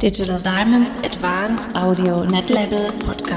Digital 0.00 0.38
Diamonds 0.38 0.96
Advanced 1.04 1.76
Audio 1.76 2.24
Net 2.24 2.44
Netlabel 2.44 2.90
Podcast. 3.04 3.29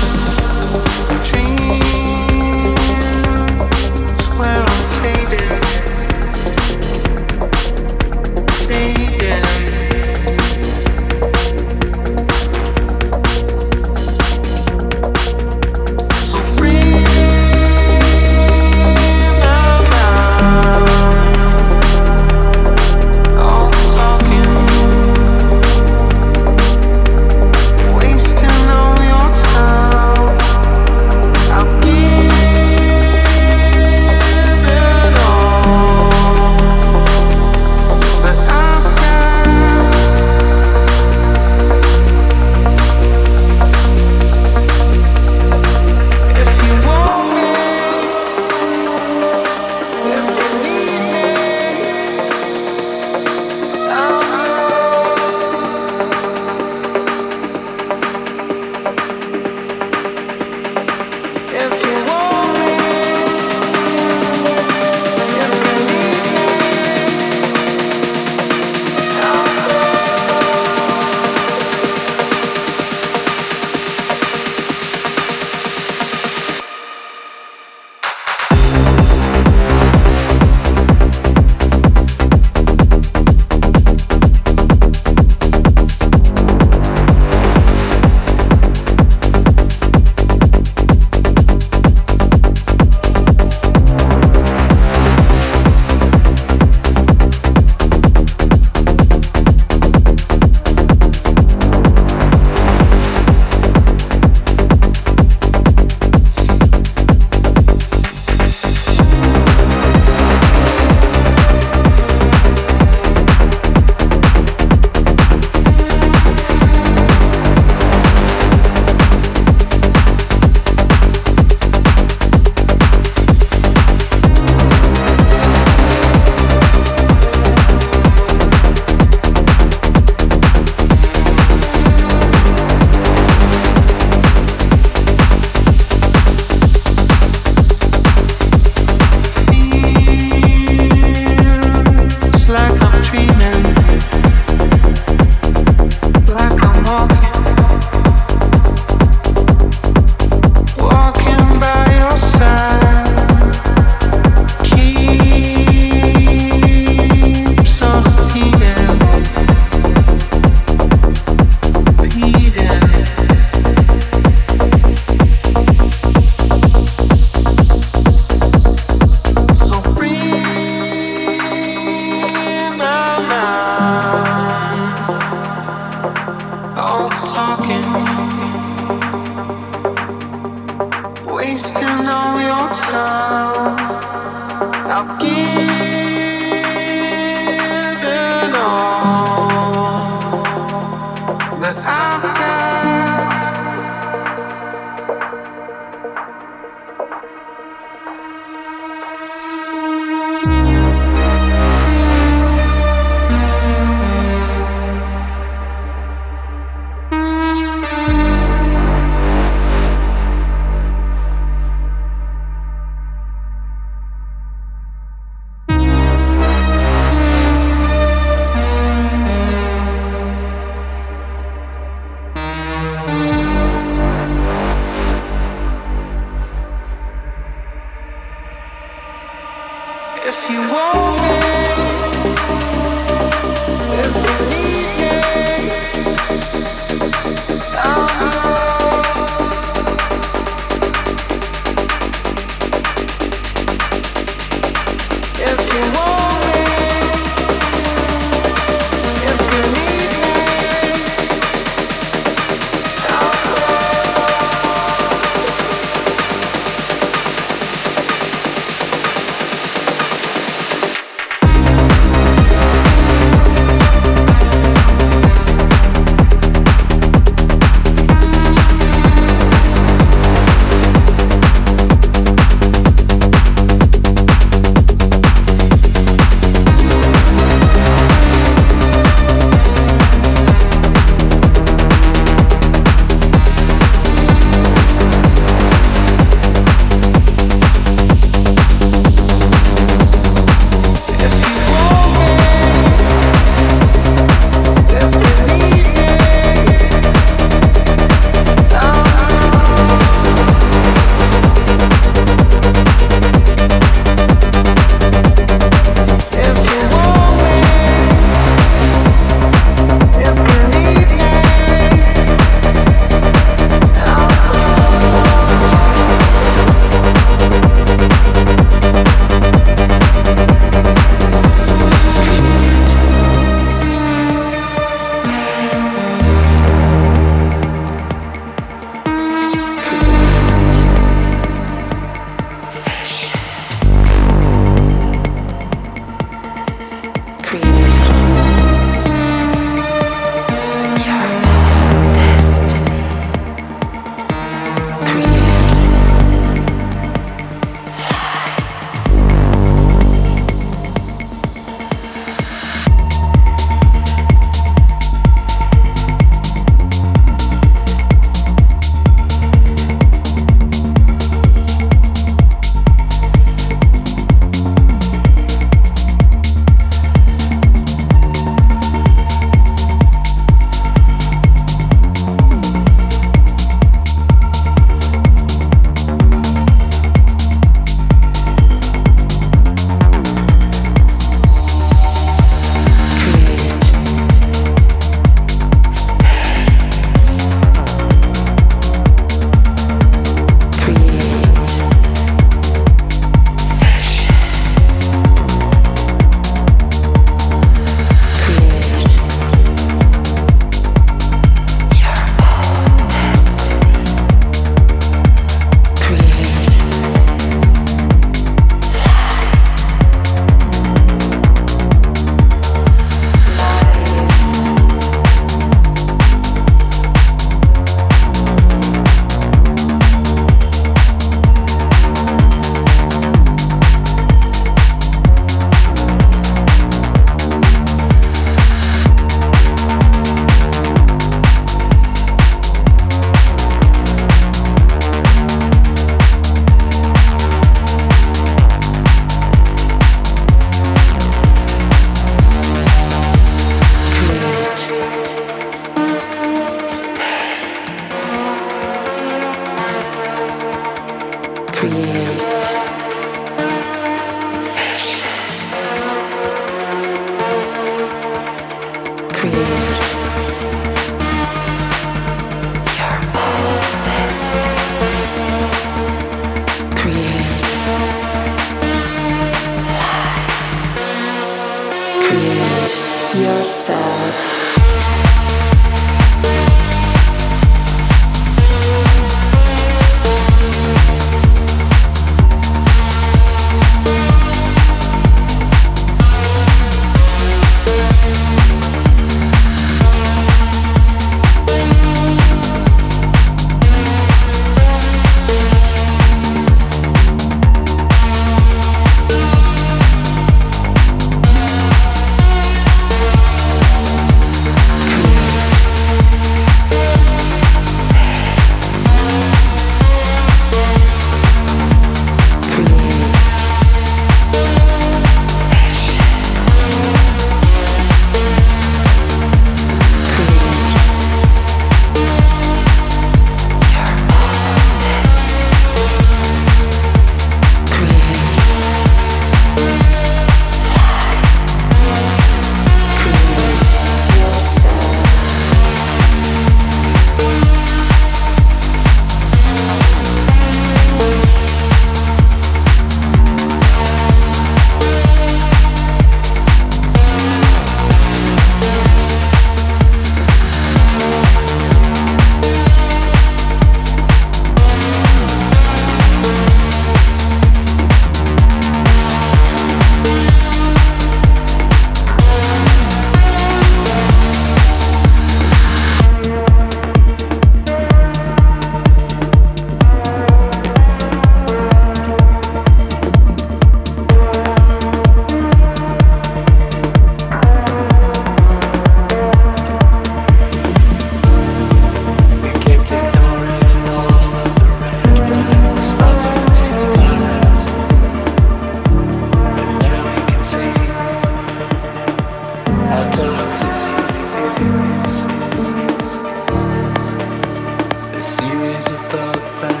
The 599.31 599.37
that 599.81 600.00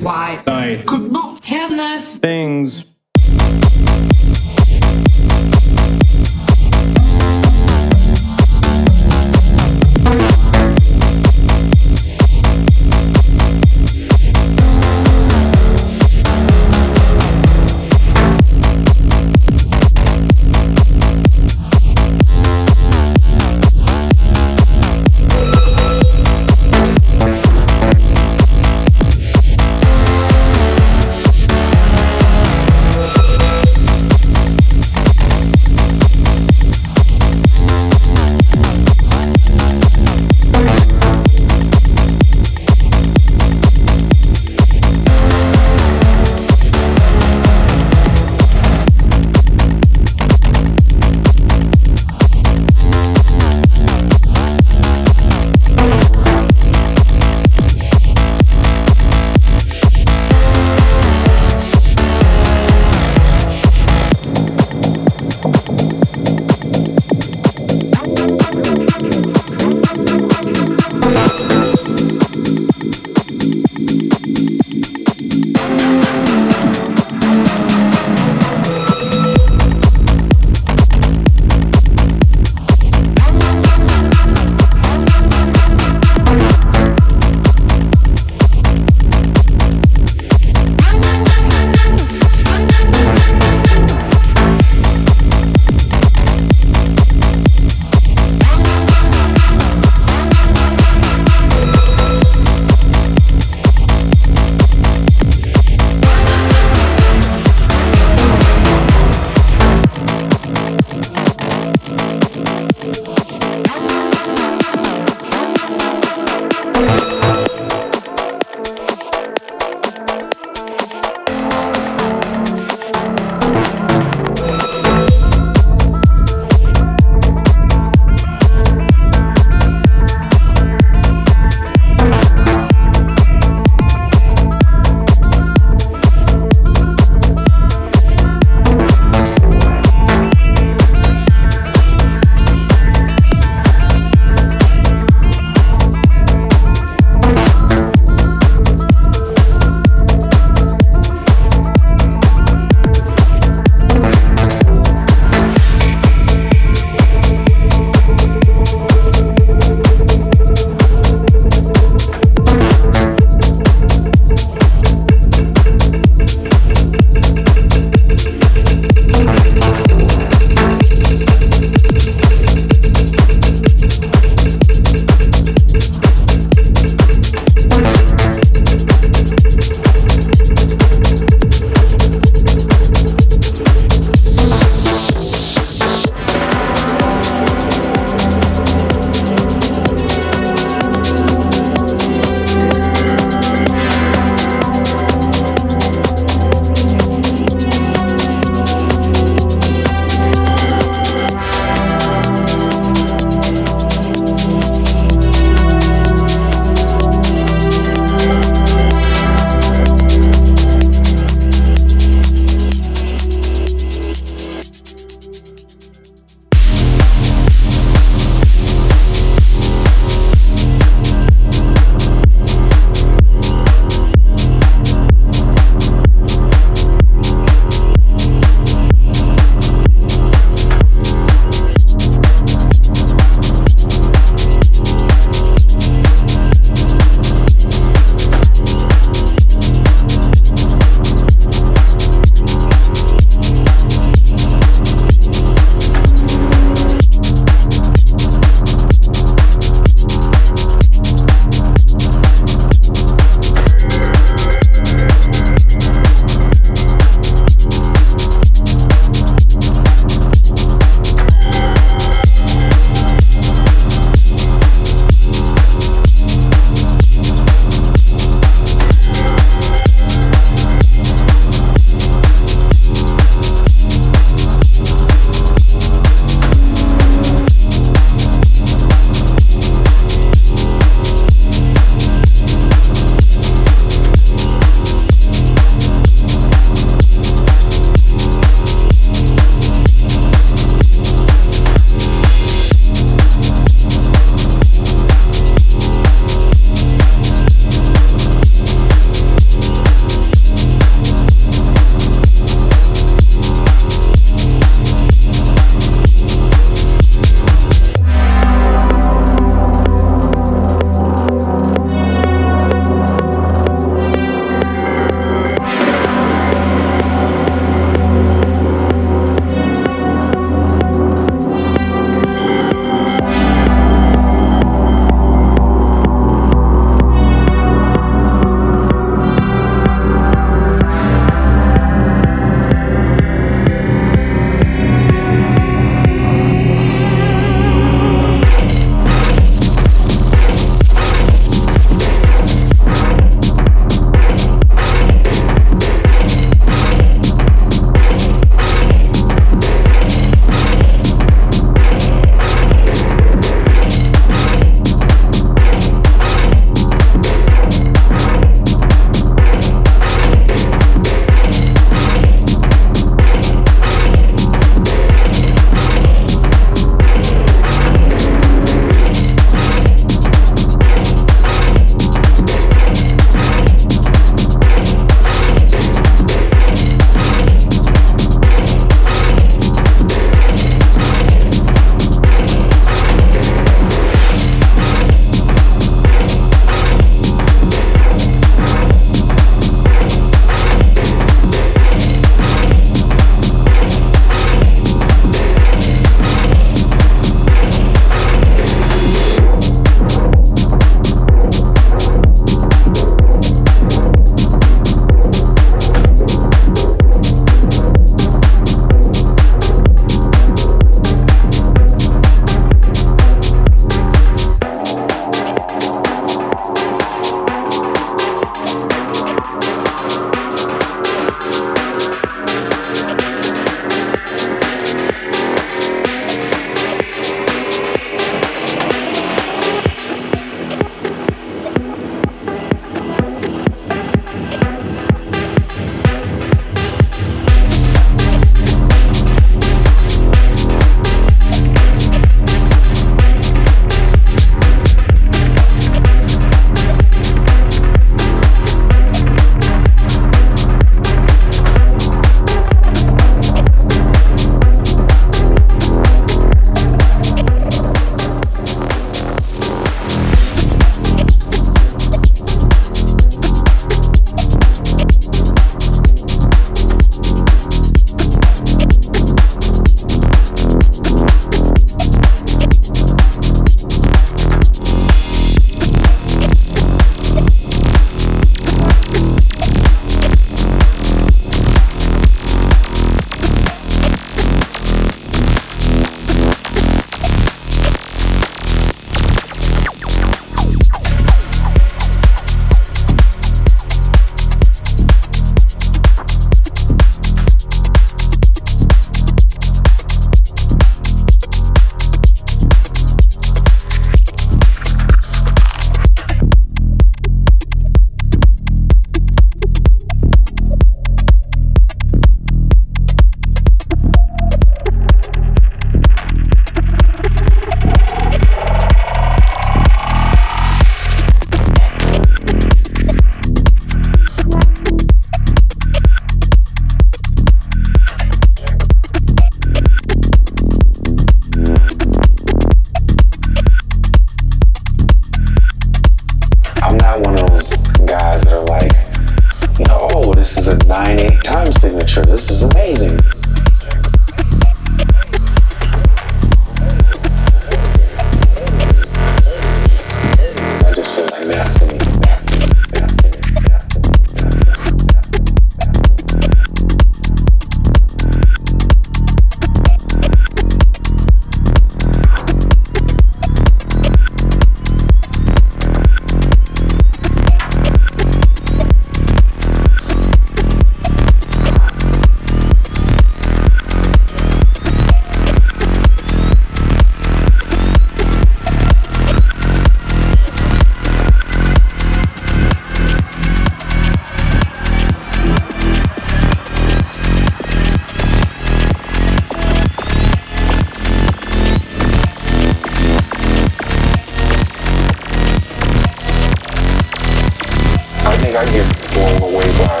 I 598.56 598.64
get 598.72 598.88
blown 599.12 599.52
away 599.52 599.68
by 599.84 600.00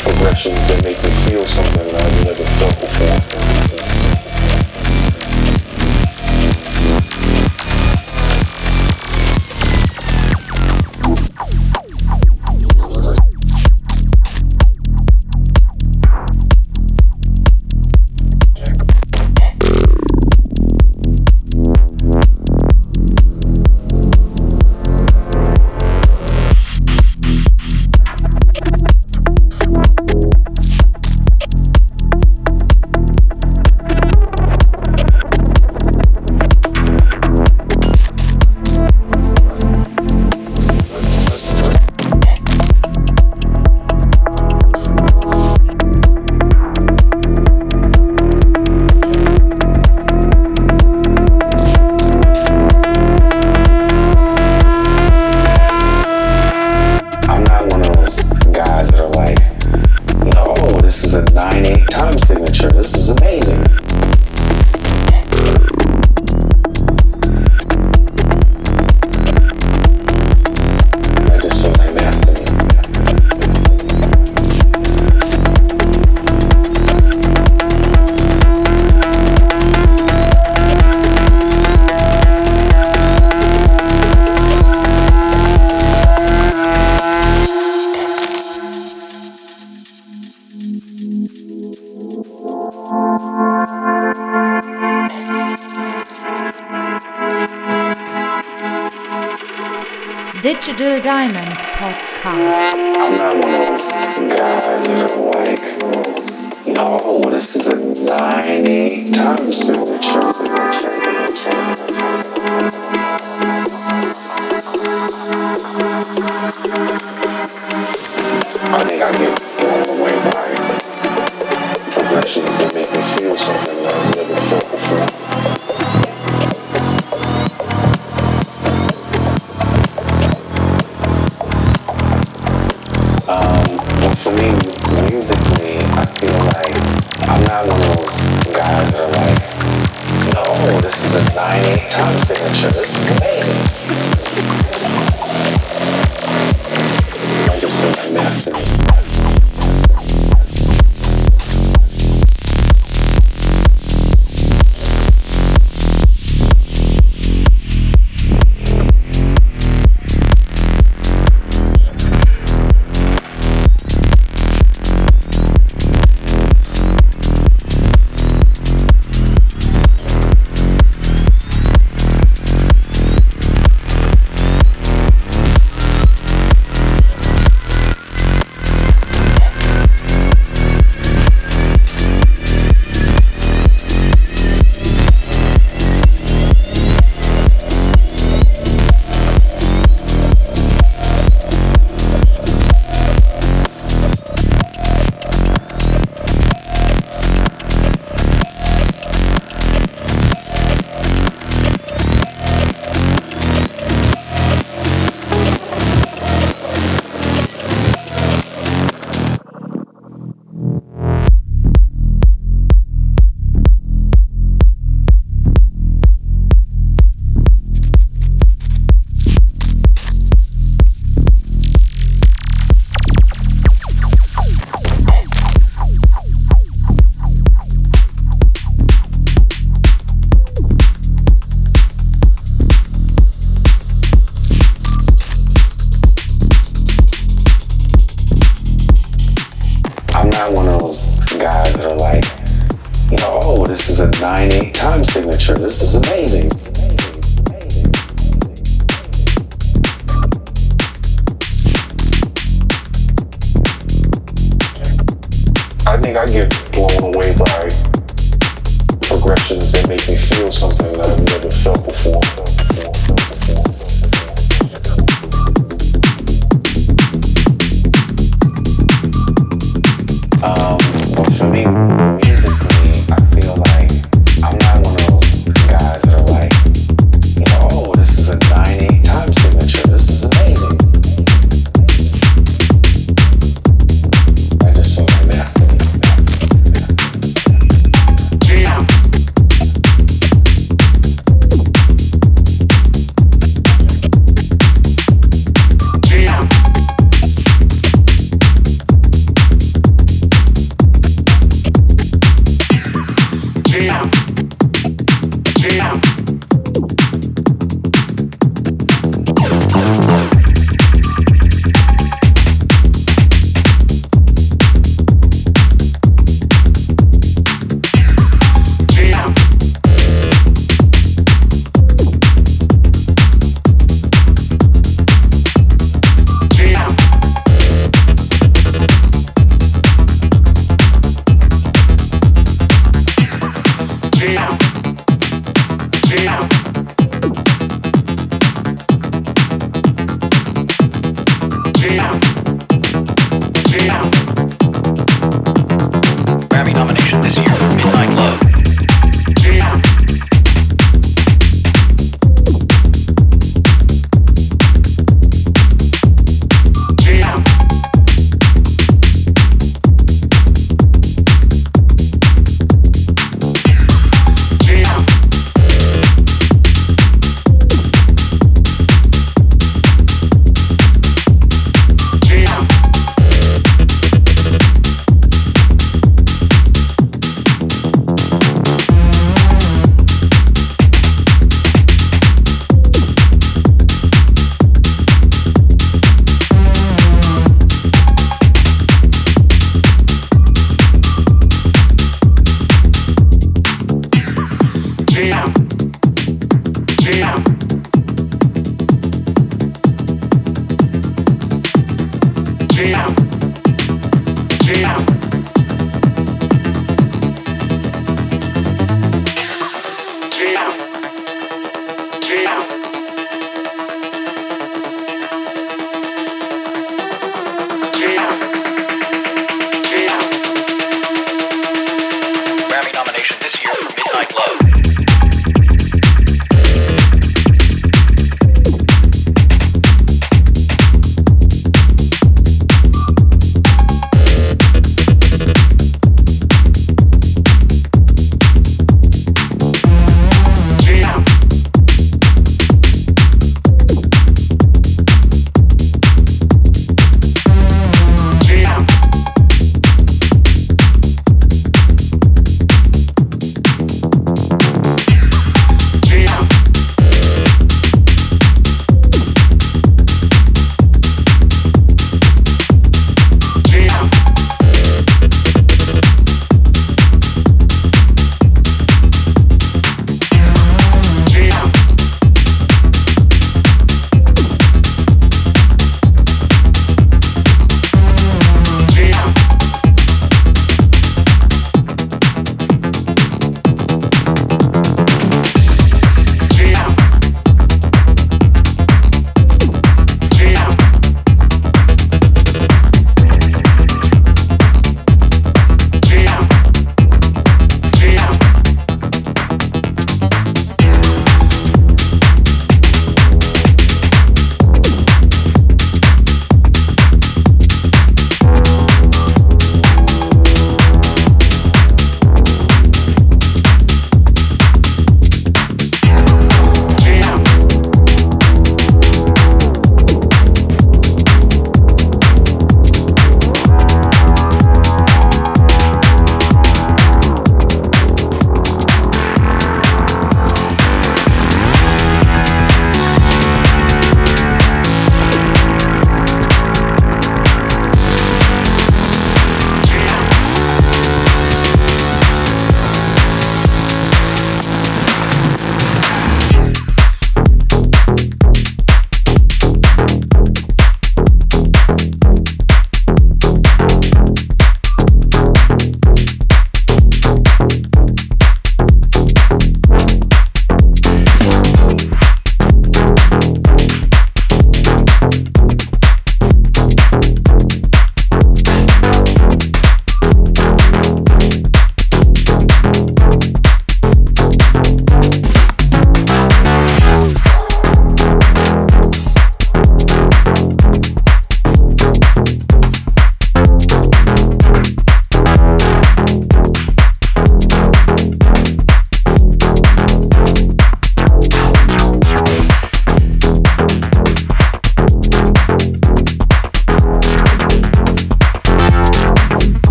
progressions 0.00 0.66
that 0.68 0.80
make 0.82 0.96
me 1.04 1.10
feel 1.28 1.44
something 1.44 1.92
that 1.92 2.00
I've 2.00 2.24
never 2.24 2.42
felt 2.56 2.80
before. 2.80 3.71